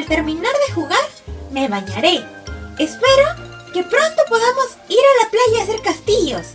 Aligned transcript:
al 0.00 0.06
terminar 0.06 0.52
de 0.66 0.74
jugar 0.74 0.98
me 1.52 1.68
bañaré. 1.68 2.24
Espero 2.78 3.26
que 3.74 3.82
pronto 3.82 4.22
podamos 4.28 4.66
ir 4.88 4.98
a 4.98 5.24
la 5.24 5.30
playa 5.30 5.60
a 5.60 5.62
hacer 5.64 5.82
castillos. 5.82 6.46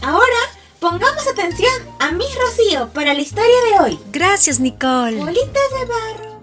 Ahora 0.00 0.38
pongamos 0.80 1.26
atención 1.26 1.72
a 2.00 2.12
mi 2.12 2.24
Rocío 2.40 2.88
para 2.94 3.12
la 3.12 3.20
historia 3.20 3.56
de 3.70 3.84
hoy. 3.84 3.98
Gracias, 4.10 4.58
Nicole. 4.58 5.18
Bolitas 5.18 5.70
de 5.78 5.84
barro. 5.86 6.34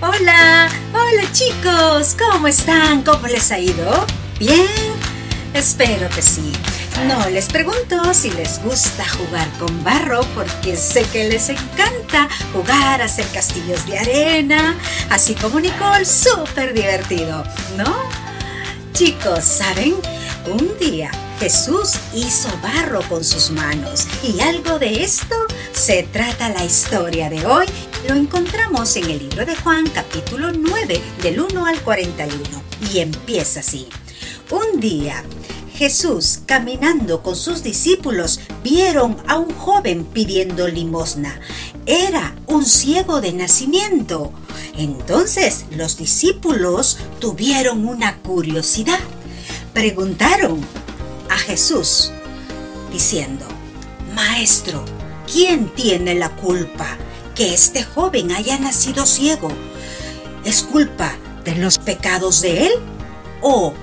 Hola, 0.00 0.68
hola 0.92 1.32
chicos, 1.32 2.16
¿cómo 2.18 2.48
están? 2.48 3.02
¿Cómo 3.02 3.26
les 3.26 3.50
ha 3.50 3.58
ido? 3.58 4.06
¿Bien? 4.38 4.66
Espero 5.52 6.08
que 6.10 6.22
sí. 6.22 6.52
No 7.04 7.28
les 7.28 7.46
pregunto 7.46 8.14
si 8.14 8.30
les 8.30 8.60
gusta 8.64 9.06
jugar 9.06 9.46
con 9.58 9.84
barro 9.84 10.22
porque 10.34 10.76
sé 10.76 11.02
que 11.12 11.28
les 11.28 11.50
encanta 11.50 12.26
jugar, 12.54 13.02
a 13.02 13.04
hacer 13.04 13.26
castillos 13.34 13.86
de 13.86 13.98
arena, 13.98 14.74
así 15.10 15.34
como 15.34 15.60
Nicole, 15.60 16.06
súper 16.06 16.72
divertido, 16.72 17.44
¿no? 17.76 17.94
Chicos, 18.94 19.44
¿saben? 19.44 19.94
Un 20.46 20.78
día 20.78 21.10
Jesús 21.38 21.92
hizo 22.14 22.48
barro 22.62 23.02
con 23.10 23.22
sus 23.22 23.50
manos 23.50 24.06
y 24.22 24.40
algo 24.40 24.78
de 24.78 25.04
esto 25.04 25.36
se 25.72 26.02
trata 26.04 26.48
la 26.48 26.64
historia 26.64 27.28
de 27.28 27.44
hoy. 27.44 27.66
Lo 28.08 28.14
encontramos 28.14 28.96
en 28.96 29.10
el 29.10 29.18
libro 29.18 29.44
de 29.44 29.54
Juan 29.54 29.86
capítulo 29.90 30.50
9 30.50 31.00
del 31.22 31.40
1 31.40 31.66
al 31.66 31.78
41 31.82 32.38
y 32.90 33.00
empieza 33.00 33.60
así. 33.60 33.86
Un 34.50 34.80
día 34.80 35.22
Jesús, 35.76 36.40
caminando 36.46 37.22
con 37.22 37.36
sus 37.36 37.62
discípulos, 37.62 38.40
vieron 38.64 39.18
a 39.26 39.36
un 39.36 39.52
joven 39.54 40.06
pidiendo 40.06 40.68
limosna. 40.68 41.38
Era 41.84 42.34
un 42.46 42.64
ciego 42.64 43.20
de 43.20 43.34
nacimiento. 43.34 44.32
Entonces 44.78 45.66
los 45.70 45.98
discípulos 45.98 46.96
tuvieron 47.18 47.86
una 47.86 48.16
curiosidad. 48.22 48.98
Preguntaron 49.74 50.60
a 51.28 51.36
Jesús, 51.36 52.10
diciendo, 52.90 53.44
Maestro, 54.14 54.82
¿quién 55.30 55.68
tiene 55.74 56.14
la 56.14 56.34
culpa 56.36 56.96
que 57.34 57.52
este 57.52 57.84
joven 57.84 58.32
haya 58.32 58.58
nacido 58.58 59.04
ciego? 59.04 59.50
¿Es 60.42 60.62
culpa 60.62 61.14
de 61.44 61.54
los 61.56 61.76
pecados 61.76 62.40
de 62.40 62.68
él 62.68 62.72
o 63.42 63.74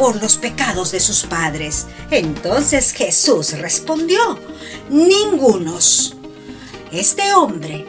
por 0.00 0.16
los 0.22 0.38
pecados 0.38 0.92
de 0.92 0.98
sus 0.98 1.24
padres. 1.24 1.84
Entonces 2.10 2.92
Jesús 2.92 3.52
respondió, 3.58 4.38
ningunos. 4.88 6.16
Este 6.90 7.34
hombre 7.34 7.84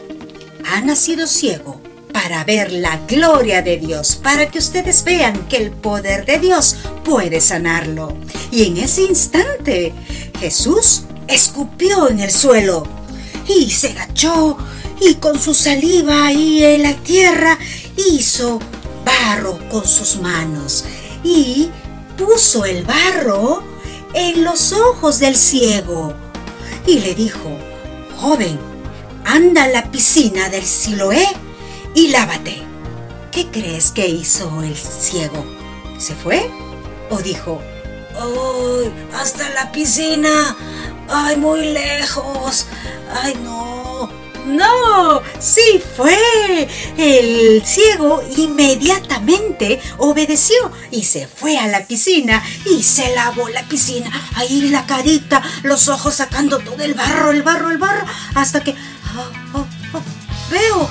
ha 0.70 0.82
nacido 0.82 1.26
ciego 1.26 1.80
para 2.12 2.44
ver 2.44 2.73
la 2.73 2.98
gloria 3.08 3.62
de 3.62 3.78
Dios, 3.78 4.20
para 4.22 4.52
que 4.52 4.59
ustedes 4.59 5.06
vean 5.06 5.48
que 5.48 5.56
el 5.56 5.72
poder 5.72 6.26
de 6.26 6.38
Dios 6.39 6.76
puede 7.06 7.39
sanarlo. 7.39 8.14
Y 8.52 8.66
en 8.66 8.76
ese 8.76 9.04
instante 9.04 9.94
Jesús 10.38 11.04
escupió 11.30 12.09
en 12.09 12.20
el 12.20 12.32
suelo 12.32 12.86
y 13.48 13.72
se 13.72 13.92
agachó 13.92 14.58
y 15.00 15.14
con 15.16 15.39
su 15.39 15.54
saliva 15.54 16.26
ahí 16.26 16.61
en 16.61 16.83
la 16.83 16.93
tierra 16.93 17.58
hizo 17.95 18.60
barro 19.05 19.58
con 19.70 19.88
sus 19.88 20.17
manos 20.17 20.83
y 21.23 21.70
puso 22.26 22.65
el 22.65 22.83
barro 22.83 23.64
en 24.14 24.43
los 24.43 24.73
ojos 24.73 25.20
del 25.20 25.36
ciego 25.36 26.14
y 26.86 26.99
le 26.99 27.15
dijo, 27.15 27.58
joven, 28.17 28.59
anda 29.26 29.64
a 29.64 29.67
la 29.67 29.92
piscina 29.92 30.49
del 30.49 30.64
Siloé 30.64 31.27
y 31.95 32.10
lávate. 32.10 32.61
¿Qué 33.31 33.48
crees 33.48 33.92
que 33.92 34.08
hizo 34.08 34.61
el 34.61 34.76
ciego? 34.76 35.43
¿Se 35.98 36.14
fue? 36.14 36.49
¿O 37.10 37.17
dijo, 37.17 37.60
¡ay, 38.20 38.92
hasta 39.14 39.49
la 39.49 39.71
piscina! 39.71 40.55
¡ay, 41.10 41.37
muy 41.37 41.71
lejos! 41.71 42.67
¡ay, 43.23 43.36
no! 43.43 43.70
No, 44.46 45.22
sí 45.40 45.82
fue. 45.96 46.68
El 46.98 47.62
ciego 47.66 48.22
inmediatamente 48.38 49.80
obedeció 49.98 50.72
y 50.92 51.04
se 51.04 51.28
fue 51.28 51.58
a 51.58 51.68
la 51.68 51.86
piscina 51.86 52.44
y 52.66 52.84
se 52.84 53.14
lavó 53.16 53.50
la 53.50 53.64
piscina. 53.64 54.12
Ahí 54.36 54.70
la 54.70 54.86
carita, 54.86 55.42
los 55.64 55.88
ojos 55.88 56.16
sacando 56.16 56.60
todo 56.60 56.84
el 56.84 56.94
barro, 56.94 57.32
el 57.32 57.44
barro, 57.44 57.70
el 57.70 57.78
barro, 57.78 58.06
hasta 58.36 58.64
que... 58.64 58.72
Oh, 58.72 59.60
oh, 59.60 59.68
oh, 59.94 60.02
veo, 60.50 60.90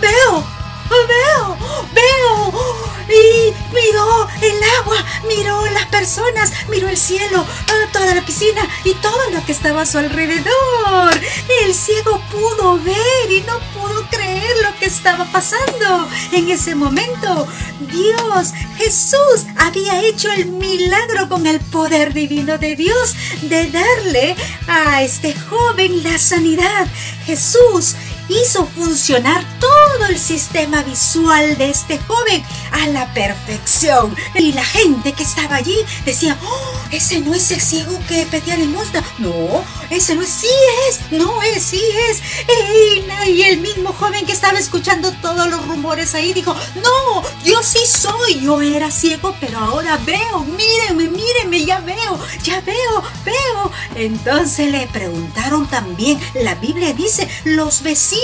veo, 0.00 0.55
veo, 0.88 1.56
veo. 1.94 2.86
Y 3.08 3.54
miró 3.72 4.28
el 4.42 4.62
agua, 4.80 5.04
miró 5.28 5.64
las 5.70 5.86
personas, 5.86 6.52
miró 6.68 6.88
el 6.88 6.96
cielo, 6.96 7.44
ah, 7.44 7.88
toda 7.92 8.14
la 8.14 8.24
piscina 8.24 8.66
y 8.84 8.94
todo 8.94 9.30
lo 9.30 9.44
que 9.44 9.52
estaba 9.52 9.82
a 9.82 9.86
su 9.86 9.98
alrededor. 9.98 11.14
El 11.62 11.72
ciego 11.72 12.20
pudo 12.32 12.78
ver 12.78 13.30
y 13.30 13.42
no 13.42 13.58
pudo 13.74 14.06
creer 14.10 14.56
lo 14.62 14.76
que 14.78 14.86
estaba 14.86 15.24
pasando. 15.26 16.08
En 16.32 16.50
ese 16.50 16.74
momento, 16.74 17.46
Dios, 17.92 18.52
Jesús, 18.76 19.46
había 19.56 20.02
hecho 20.02 20.30
el 20.32 20.46
milagro 20.46 21.28
con 21.28 21.46
el 21.46 21.60
poder 21.60 22.12
divino 22.12 22.58
de 22.58 22.74
Dios 22.74 23.14
de 23.42 23.70
darle 23.70 24.34
a 24.66 25.02
este 25.02 25.34
joven 25.34 26.02
la 26.02 26.18
sanidad. 26.18 26.86
Jesús 27.24 27.94
hizo 28.28 28.66
funcionar 28.66 29.44
todo 29.60 30.06
el 30.08 30.18
sistema 30.18 30.82
visual 30.82 31.56
de 31.58 31.70
este 31.70 31.98
joven 31.98 32.42
a 32.72 32.86
la 32.88 33.12
perfección. 33.12 34.14
Y 34.34 34.52
la 34.52 34.64
gente 34.64 35.12
que 35.12 35.22
estaba 35.22 35.56
allí 35.56 35.76
decía, 36.04 36.36
oh, 36.42 36.80
ese 36.90 37.20
no 37.20 37.34
es 37.34 37.50
el 37.50 37.60
ciego 37.60 37.98
que 38.08 38.26
pedía 38.26 38.56
limosna. 38.56 39.02
No, 39.18 39.64
ese 39.90 40.14
no 40.14 40.22
es, 40.22 40.28
sí 40.28 40.48
es, 40.88 41.12
no 41.12 41.42
es, 41.42 41.62
sí 41.62 41.82
es. 42.10 42.22
Y, 43.26 43.42
el 43.46 43.58
mismo 43.58 43.92
joven 43.92 44.26
que 44.26 44.32
estaba 44.32 44.58
escuchando 44.58 45.12
todos 45.22 45.48
los 45.48 45.66
rumores 45.68 46.14
ahí 46.14 46.32
dijo, 46.32 46.54
no, 46.82 47.22
yo 47.44 47.62
sí 47.62 47.78
soy, 47.86 48.40
yo 48.40 48.60
era 48.60 48.90
ciego, 48.90 49.34
pero 49.40 49.58
ahora 49.58 49.98
veo, 50.04 50.40
mírenme, 50.40 51.08
mírenme, 51.08 51.64
ya 51.64 51.78
veo, 51.80 52.18
ya 52.42 52.60
veo, 52.62 53.02
veo. 53.24 53.70
Entonces 53.94 54.70
le 54.70 54.86
preguntaron 54.88 55.68
también, 55.68 56.18
la 56.34 56.54
Biblia 56.56 56.92
dice, 56.92 57.28
los 57.44 57.82
vecinos, 57.82 58.15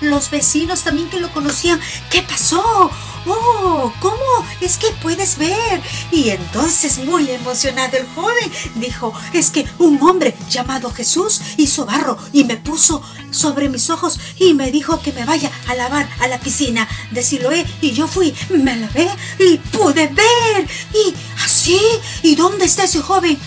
los 0.00 0.30
vecinos 0.30 0.82
también 0.82 1.08
que 1.08 1.20
lo 1.20 1.32
conocían, 1.32 1.80
¿qué 2.10 2.22
pasó? 2.22 2.90
¡Oh! 3.26 3.92
¿Cómo 4.00 4.46
es 4.60 4.76
que 4.76 4.88
puedes 5.00 5.38
ver? 5.38 5.80
Y 6.10 6.30
entonces, 6.30 6.98
muy 6.98 7.30
emocionado 7.30 7.96
el 7.96 8.06
joven, 8.14 8.50
dijo, 8.76 9.12
es 9.32 9.50
que 9.50 9.66
un 9.78 10.02
hombre 10.02 10.34
llamado 10.48 10.90
Jesús 10.90 11.40
hizo 11.56 11.86
barro 11.86 12.18
y 12.32 12.44
me 12.44 12.56
puso 12.56 13.02
sobre 13.30 13.68
mis 13.68 13.90
ojos 13.90 14.18
y 14.38 14.54
me 14.54 14.70
dijo 14.70 15.00
que 15.00 15.12
me 15.12 15.24
vaya 15.24 15.50
a 15.68 15.74
lavar 15.74 16.08
a 16.20 16.28
la 16.28 16.40
piscina 16.40 16.88
de 17.12 17.22
Siloé. 17.22 17.64
Y 17.80 17.92
yo 17.92 18.08
fui, 18.08 18.34
me 18.50 18.76
lavé 18.76 19.08
y 19.38 19.58
pude 19.58 20.08
ver. 20.08 20.68
Y 20.92 21.14
así, 21.44 21.80
¿y 22.22 22.34
dónde 22.34 22.64
está 22.64 22.84
ese 22.84 23.00
joven? 23.00 23.38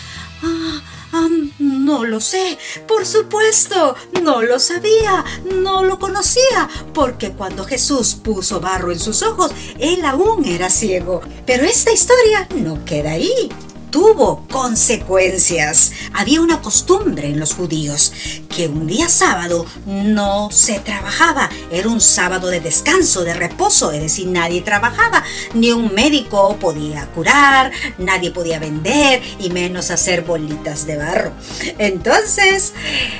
Ah, 0.45 1.29
no 1.59 2.03
lo 2.03 2.19
sé, 2.19 2.57
por 2.87 3.05
supuesto, 3.05 3.95
no 4.21 4.41
lo 4.41 4.59
sabía, 4.59 5.23
no 5.55 5.83
lo 5.83 5.97
conocía, 5.97 6.69
porque 6.93 7.31
cuando 7.31 7.63
Jesús 7.63 8.15
puso 8.15 8.59
barro 8.59 8.91
en 8.91 8.99
sus 8.99 9.23
ojos, 9.23 9.51
él 9.79 10.03
aún 10.03 10.45
era 10.45 10.69
ciego. 10.69 11.21
Pero 11.45 11.63
esta 11.63 11.91
historia 11.91 12.47
no 12.55 12.83
queda 12.85 13.11
ahí 13.11 13.49
tuvo 13.95 14.45
consecuencias. 14.51 15.93
Había 16.11 16.41
una 16.41 16.61
costumbre 16.61 17.29
en 17.29 17.39
los 17.39 17.53
judíos 17.53 18.11
que 18.49 18.67
un 18.67 18.87
día 18.87 19.07
sábado 19.07 19.65
no 19.85 20.51
se 20.51 20.81
trabajaba. 20.81 21.49
Era 21.71 21.87
un 21.87 22.01
sábado 22.01 22.49
de 22.49 22.59
descanso, 22.59 23.23
de 23.23 23.33
reposo, 23.33 23.93
es 23.93 24.01
decir, 24.01 24.27
nadie 24.27 24.59
trabajaba. 24.59 25.23
Ni 25.53 25.71
un 25.71 25.93
médico 25.93 26.57
podía 26.59 27.07
curar, 27.11 27.71
nadie 27.97 28.31
podía 28.31 28.59
vender 28.59 29.21
y 29.39 29.49
menos 29.49 29.89
hacer 29.91 30.23
bolitas 30.23 30.85
de 30.85 30.97
barro. 30.97 31.31
Entonces 31.77 32.73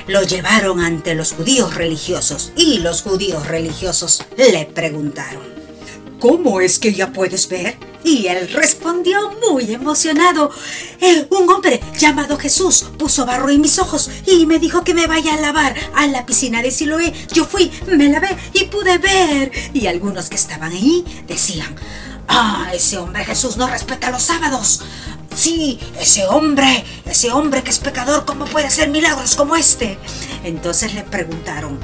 lo 0.06 0.24
llevaron 0.24 0.80
ante 0.80 1.14
los 1.14 1.32
judíos 1.32 1.74
religiosos 1.74 2.52
y 2.54 2.80
los 2.80 3.00
judíos 3.00 3.46
religiosos 3.46 4.26
le 4.36 4.66
preguntaron, 4.66 5.42
¿cómo 6.20 6.60
es 6.60 6.78
que 6.78 6.92
ya 6.92 7.14
puedes 7.14 7.48
ver? 7.48 7.85
Y 8.06 8.28
él 8.28 8.48
respondió 8.52 9.32
muy 9.50 9.74
emocionado. 9.74 10.52
Eh, 11.00 11.26
un 11.28 11.50
hombre 11.50 11.80
llamado 11.98 12.38
Jesús 12.38 12.86
puso 12.96 13.26
barro 13.26 13.50
en 13.50 13.60
mis 13.60 13.80
ojos 13.80 14.08
y 14.26 14.46
me 14.46 14.60
dijo 14.60 14.84
que 14.84 14.94
me 14.94 15.08
vaya 15.08 15.34
a 15.34 15.40
lavar 15.40 15.74
a 15.92 16.06
la 16.06 16.24
piscina 16.24 16.62
de 16.62 16.70
Siloé. 16.70 17.12
Yo 17.32 17.44
fui, 17.44 17.68
me 17.88 18.08
lavé 18.08 18.28
y 18.52 18.66
pude 18.66 18.98
ver. 18.98 19.50
Y 19.74 19.88
algunos 19.88 20.28
que 20.28 20.36
estaban 20.36 20.70
ahí 20.70 21.04
decían, 21.26 21.74
ah, 22.28 22.70
ese 22.72 22.96
hombre 22.98 23.24
Jesús 23.24 23.56
no 23.56 23.66
respeta 23.66 24.12
los 24.12 24.22
sábados. 24.22 24.84
Sí, 25.34 25.80
ese 26.00 26.28
hombre, 26.28 26.84
ese 27.06 27.32
hombre 27.32 27.64
que 27.64 27.70
es 27.70 27.80
pecador, 27.80 28.24
¿cómo 28.24 28.44
puede 28.44 28.68
hacer 28.68 28.88
milagros 28.88 29.34
como 29.34 29.56
este? 29.56 29.98
Entonces 30.44 30.94
le 30.94 31.02
preguntaron, 31.02 31.80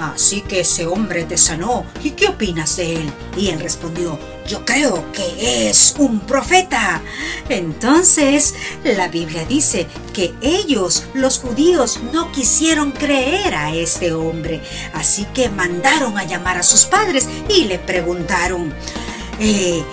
así 0.00 0.40
que 0.40 0.60
ese 0.60 0.86
hombre 0.86 1.26
te 1.26 1.38
sanó, 1.38 1.86
¿y 2.02 2.10
qué 2.10 2.26
opinas 2.26 2.76
de 2.76 2.96
él? 2.96 3.12
Y 3.36 3.50
él 3.50 3.60
respondió, 3.60 4.18
yo 4.50 4.64
creo 4.64 5.12
que 5.12 5.70
es 5.70 5.94
un 5.98 6.18
profeta. 6.20 7.00
Entonces, 7.48 8.54
la 8.82 9.06
Biblia 9.06 9.44
dice 9.44 9.86
que 10.12 10.34
ellos, 10.42 11.04
los 11.14 11.38
judíos, 11.38 12.00
no 12.12 12.32
quisieron 12.32 12.90
creer 12.90 13.54
a 13.54 13.72
este 13.72 14.12
hombre, 14.12 14.60
así 14.92 15.24
que 15.26 15.48
mandaron 15.50 16.18
a 16.18 16.24
llamar 16.24 16.58
a 16.58 16.64
sus 16.64 16.84
padres 16.84 17.28
y 17.48 17.66
le 17.66 17.78
preguntaron, 17.78 18.74
eh, 19.38 19.84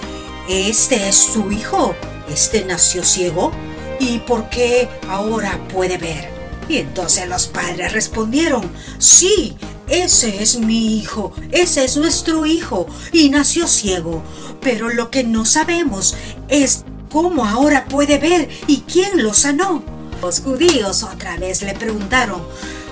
¿este 0.49 1.07
es 1.07 1.15
su 1.15 1.51
hijo? 1.51 1.93
¿Este 2.27 2.65
nació 2.65 3.03
ciego? 3.03 3.51
¿Y 3.99 4.19
por 4.19 4.49
qué 4.49 4.89
ahora 5.07 5.59
puede 5.71 5.99
ver? 5.99 6.31
Y 6.67 6.77
entonces 6.77 7.27
los 7.29 7.45
padres 7.45 7.93
respondieron, 7.93 8.71
sí, 8.97 9.55
ese 9.87 10.43
es 10.43 10.59
mi 10.59 10.97
hijo, 10.97 11.33
ese 11.51 11.85
es 11.85 11.95
nuestro 11.97 12.45
hijo, 12.45 12.87
y 13.11 13.29
nació 13.29 13.67
ciego. 13.67 14.23
Pero 14.61 14.89
lo 14.89 15.09
que 15.09 15.23
no 15.23 15.45
sabemos 15.45 16.15
es 16.49 16.83
cómo 17.11 17.45
ahora 17.45 17.85
puede 17.85 18.17
ver 18.17 18.49
y 18.67 18.81
quién 18.81 19.23
lo 19.23 19.33
sanó. 19.33 19.83
Los 20.21 20.41
judíos 20.41 21.03
otra 21.03 21.37
vez 21.37 21.61
le 21.61 21.73
preguntaron, 21.73 22.41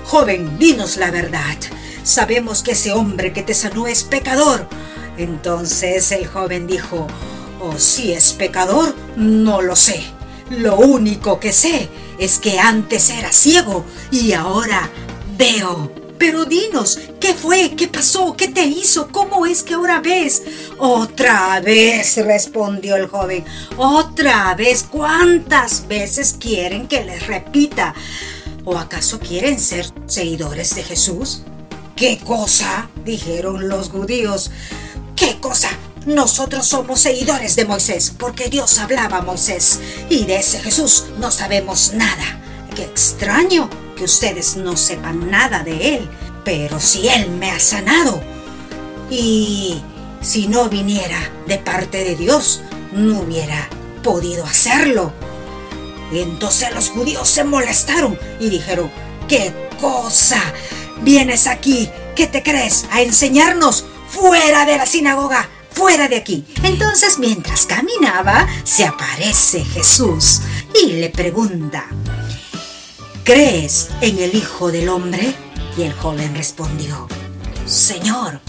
joven, 0.04 0.58
dinos 0.58 0.96
la 0.96 1.10
verdad. 1.10 1.56
Sabemos 2.02 2.62
que 2.62 2.72
ese 2.72 2.92
hombre 2.92 3.32
que 3.32 3.42
te 3.42 3.52
sanó 3.52 3.86
es 3.86 4.04
pecador. 4.04 4.66
Entonces 5.18 6.12
el 6.12 6.26
joven 6.26 6.66
dijo, 6.66 7.06
oh, 7.60 7.78
si 7.78 8.12
es 8.12 8.32
pecador, 8.32 8.94
no 9.16 9.60
lo 9.60 9.76
sé. 9.76 10.02
Lo 10.50 10.76
único 10.76 11.40
que 11.40 11.52
sé 11.52 11.88
es 12.18 12.38
que 12.38 12.58
antes 12.60 13.10
era 13.10 13.32
ciego 13.32 13.84
y 14.10 14.32
ahora 14.32 14.88
veo. 15.36 16.05
Pero 16.18 16.44
dinos, 16.44 16.98
¿qué 17.20 17.34
fue? 17.34 17.74
¿Qué 17.76 17.88
pasó? 17.88 18.34
¿Qué 18.36 18.48
te 18.48 18.64
hizo? 18.64 19.08
¿Cómo 19.12 19.46
es 19.46 19.62
que 19.62 19.74
ahora 19.74 20.00
ves? 20.00 20.42
Otra 20.78 21.60
vez, 21.60 22.16
respondió 22.24 22.96
el 22.96 23.06
joven. 23.06 23.44
Otra 23.76 24.54
vez. 24.54 24.84
¿Cuántas 24.90 25.86
veces 25.88 26.36
quieren 26.38 26.88
que 26.88 27.04
les 27.04 27.26
repita? 27.26 27.94
¿O 28.64 28.78
acaso 28.78 29.20
quieren 29.20 29.60
ser 29.60 29.86
seguidores 30.06 30.74
de 30.74 30.82
Jesús? 30.82 31.42
¿Qué 31.94 32.18
cosa? 32.18 32.88
dijeron 33.04 33.68
los 33.68 33.90
judíos. 33.90 34.50
¿Qué 35.14 35.38
cosa? 35.40 35.70
Nosotros 36.06 36.66
somos 36.66 37.00
seguidores 37.00 37.56
de 37.56 37.64
Moisés, 37.64 38.12
porque 38.16 38.48
Dios 38.48 38.78
hablaba 38.78 39.18
a 39.18 39.22
Moisés, 39.22 39.80
y 40.08 40.24
de 40.24 40.36
ese 40.36 40.60
Jesús 40.60 41.06
no 41.18 41.32
sabemos 41.32 41.94
nada. 41.94 42.40
Qué 42.76 42.84
extraño, 42.84 43.68
que 43.96 44.04
ustedes 44.04 44.56
no 44.56 44.76
sepan 44.76 45.30
nada 45.30 45.64
de 45.64 45.96
Él, 45.96 46.08
pero 46.44 46.78
si 46.78 47.08
Él 47.08 47.30
me 47.30 47.50
ha 47.50 47.58
sanado 47.58 48.22
y 49.10 49.82
si 50.20 50.46
no 50.46 50.68
viniera 50.68 51.18
de 51.46 51.58
parte 51.58 52.04
de 52.04 52.14
Dios, 52.14 52.60
no 52.92 53.20
hubiera 53.20 53.68
podido 54.02 54.44
hacerlo. 54.44 55.12
Entonces 56.12 56.72
los 56.72 56.90
judíos 56.90 57.28
se 57.28 57.42
molestaron 57.44 58.18
y 58.38 58.48
dijeron, 58.48 58.90
¿qué 59.28 59.52
cosa? 59.80 60.40
¿Vienes 61.02 61.46
aquí? 61.46 61.90
¿Qué 62.14 62.26
te 62.26 62.42
crees? 62.42 62.86
¿A 62.90 63.02
enseñarnos? 63.02 63.84
¡Fuera 64.08 64.64
de 64.64 64.78
la 64.78 64.86
sinagoga! 64.86 65.48
¡Fuera 65.72 66.08
de 66.08 66.16
aquí! 66.16 66.44
Entonces 66.62 67.18
mientras 67.18 67.66
caminaba, 67.66 68.46
se 68.64 68.86
aparece 68.86 69.64
Jesús 69.64 70.40
y 70.82 70.92
le 70.92 71.10
pregunta, 71.10 71.86
¿crees 73.26 73.88
en 74.00 74.20
el 74.20 74.36
Hijo 74.36 74.70
del 74.70 74.88
Hombre? 74.88 75.34
Y 75.76 75.82
el 75.82 75.92
joven 75.92 76.34
respondió, 76.36 77.08
Señor, 77.66 78.40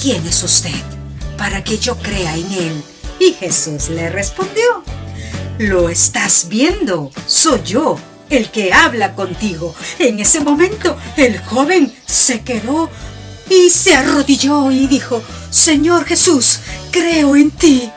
¿quién 0.00 0.26
es 0.26 0.42
usted 0.42 0.82
para 1.36 1.62
que 1.62 1.78
yo 1.78 1.96
crea 1.98 2.34
en 2.34 2.50
él? 2.50 2.82
Y 3.20 3.34
Jesús 3.34 3.90
le 3.90 4.08
respondió, 4.08 4.82
Lo 5.58 5.90
estás 5.90 6.48
viendo, 6.48 7.10
soy 7.26 7.60
yo 7.64 7.98
el 8.30 8.50
que 8.50 8.72
habla 8.72 9.14
contigo. 9.14 9.74
En 9.98 10.18
ese 10.18 10.40
momento 10.40 10.96
el 11.18 11.38
joven 11.38 11.94
se 12.06 12.40
quedó 12.40 12.88
y 13.50 13.68
se 13.68 13.94
arrodilló 13.94 14.70
y 14.70 14.86
dijo, 14.86 15.22
Señor 15.50 16.06
Jesús, 16.06 16.60
creo 16.90 17.36
en 17.36 17.50
ti. 17.50 17.92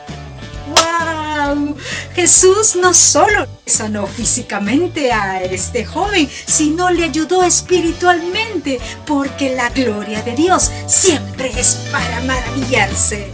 Jesús 2.14 2.76
no 2.76 2.92
solo 2.92 3.48
sanó 3.70 4.06
físicamente 4.06 5.12
a 5.12 5.42
este 5.42 5.84
joven, 5.84 6.28
sino 6.46 6.90
le 6.90 7.04
ayudó 7.04 7.42
espiritualmente, 7.42 8.78
porque 9.06 9.54
la 9.54 9.70
gloria 9.70 10.22
de 10.22 10.34
Dios 10.34 10.70
siempre 10.86 11.50
es 11.58 11.88
para 11.90 12.20
maravillarse. 12.20 13.28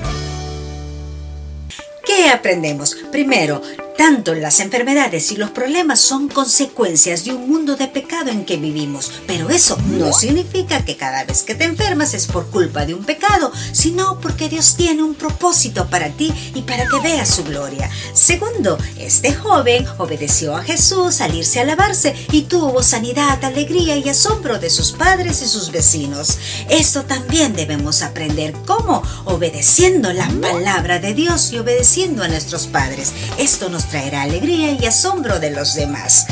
¿Qué 2.04 2.28
aprendemos? 2.28 2.96
Primero, 3.10 3.60
tanto 3.96 4.34
las 4.34 4.60
enfermedades 4.60 5.32
y 5.32 5.36
los 5.36 5.50
problemas 5.50 6.00
son 6.00 6.28
consecuencias 6.28 7.24
de 7.24 7.32
un 7.32 7.48
mundo 7.48 7.76
de 7.76 7.88
pecado 7.88 8.30
en 8.30 8.44
que 8.44 8.56
vivimos, 8.56 9.10
pero 9.26 9.50
eso 9.50 9.78
no 9.88 10.12
significa 10.12 10.84
que 10.84 10.96
cada 10.96 11.24
vez 11.24 11.42
que 11.42 11.54
te 11.54 11.64
enfermas 11.64 12.14
es 12.14 12.26
por 12.26 12.46
culpa 12.50 12.86
de 12.86 12.94
un 12.94 13.04
pecado, 13.04 13.50
sino 13.72 14.20
porque 14.20 14.48
Dios 14.48 14.76
tiene 14.76 15.02
un 15.02 15.14
propósito 15.14 15.88
para 15.88 16.10
ti 16.10 16.32
y 16.54 16.62
para 16.62 16.86
que 16.86 17.00
veas 17.00 17.28
su 17.28 17.44
gloria. 17.44 17.90
Segundo, 18.12 18.78
este 18.98 19.34
joven 19.34 19.86
obedeció 19.98 20.56
a 20.56 20.62
Jesús 20.62 21.20
al 21.20 21.34
irse 21.34 21.60
a 21.60 21.64
lavarse 21.64 22.14
y 22.32 22.42
tuvo 22.42 22.82
sanidad, 22.82 23.42
alegría 23.44 23.96
y 23.96 24.08
asombro 24.08 24.58
de 24.58 24.70
sus 24.70 24.92
padres 24.92 25.42
y 25.42 25.46
sus 25.46 25.70
vecinos. 25.70 26.38
Esto 26.68 27.04
también 27.04 27.54
debemos 27.54 28.02
aprender 28.02 28.54
cómo 28.66 29.02
obedeciendo 29.24 30.12
la 30.12 30.28
palabra 30.40 30.98
de 30.98 31.14
Dios 31.14 31.52
y 31.52 31.58
obedeciendo 31.58 32.22
a 32.22 32.28
nuestros 32.28 32.66
padres. 32.66 33.12
Esto 33.38 33.68
traerá 33.88 34.22
alegría 34.22 34.72
y 34.72 34.86
asombro 34.86 35.38
de 35.38 35.50
los 35.50 35.74
demás. 35.74 36.26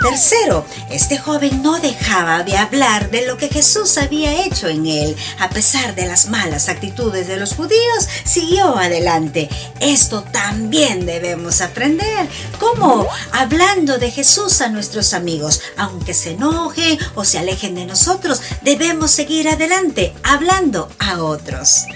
Tercero, 0.00 0.64
este 0.90 1.18
joven 1.18 1.60
no 1.62 1.80
dejaba 1.80 2.44
de 2.44 2.56
hablar 2.56 3.10
de 3.10 3.26
lo 3.26 3.36
que 3.36 3.48
Jesús 3.48 3.98
había 3.98 4.44
hecho 4.44 4.68
en 4.68 4.86
él. 4.86 5.16
A 5.40 5.50
pesar 5.50 5.96
de 5.96 6.06
las 6.06 6.28
malas 6.28 6.68
actitudes 6.68 7.26
de 7.26 7.36
los 7.36 7.54
judíos, 7.54 8.08
siguió 8.24 8.76
adelante. 8.76 9.48
Esto 9.80 10.22
también 10.22 11.04
debemos 11.04 11.60
aprender. 11.60 12.28
¿Cómo? 12.60 13.08
Hablando 13.32 13.98
de 13.98 14.12
Jesús 14.12 14.60
a 14.60 14.68
nuestros 14.68 15.14
amigos. 15.14 15.60
Aunque 15.76 16.14
se 16.14 16.32
enojen 16.32 16.98
o 17.16 17.24
se 17.24 17.38
alejen 17.38 17.74
de 17.74 17.86
nosotros, 17.86 18.40
debemos 18.62 19.10
seguir 19.10 19.48
adelante, 19.48 20.14
hablando 20.22 20.88
a 21.00 21.22
otros. 21.22 21.86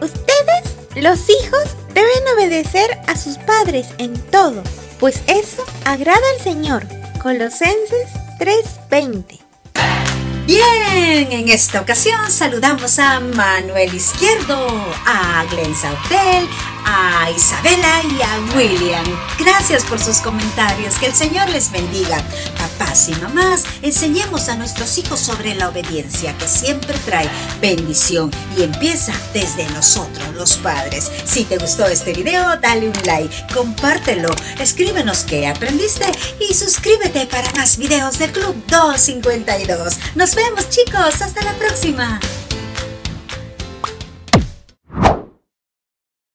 Ustedes, 0.00 0.62
los 0.96 1.20
hijos, 1.28 1.76
deben 1.94 2.28
obedecer 2.36 2.98
a 3.06 3.16
sus 3.16 3.38
padres 3.38 3.88
en 3.98 4.14
todo, 4.30 4.62
pues 4.98 5.22
eso 5.26 5.64
agrada 5.84 6.22
al 6.36 6.42
Señor. 6.42 6.86
Colosenses 7.22 8.08
3:20 8.38 9.40
Bien, 10.46 11.30
en 11.30 11.48
esta 11.48 11.80
ocasión 11.80 12.30
saludamos 12.30 12.98
a 12.98 13.20
Manuel 13.20 13.94
Izquierdo, 13.94 14.66
a 15.06 15.44
Glenn 15.50 15.74
Sautel, 15.74 16.48
a 16.84 17.30
Isabela 17.30 18.02
y 18.04 18.22
a 18.22 18.56
William. 18.56 19.04
Gracias 19.38 19.84
por 19.84 19.98
sus 19.98 20.18
comentarios. 20.18 20.96
Que 20.96 21.06
el 21.06 21.14
Señor 21.14 21.48
les 21.50 21.70
bendiga. 21.70 22.22
Papás 22.58 23.08
y 23.08 23.14
mamás, 23.16 23.64
enseñemos 23.82 24.48
a 24.48 24.56
nuestros 24.56 24.98
hijos 24.98 25.20
sobre 25.20 25.54
la 25.54 25.68
obediencia 25.68 26.36
que 26.38 26.48
siempre 26.48 26.98
trae 27.04 27.28
bendición 27.60 28.30
y 28.56 28.62
empieza 28.62 29.12
desde 29.32 29.68
nosotros, 29.70 30.26
los 30.34 30.56
padres. 30.56 31.10
Si 31.24 31.44
te 31.44 31.58
gustó 31.58 31.86
este 31.86 32.12
video, 32.12 32.56
dale 32.60 32.88
un 32.88 32.94
like, 33.04 33.34
compártelo, 33.54 34.30
escríbenos 34.58 35.24
qué 35.24 35.46
aprendiste 35.46 36.06
y 36.40 36.54
suscríbete 36.54 37.26
para 37.26 37.50
más 37.52 37.76
videos 37.76 38.18
del 38.18 38.32
Club 38.32 38.54
252. 38.66 39.98
Nos 40.14 40.34
vemos 40.34 40.68
chicos, 40.68 41.22
hasta 41.22 41.42
la 41.42 41.54
próxima. 41.54 42.20